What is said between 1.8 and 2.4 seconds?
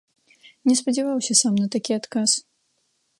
адказ.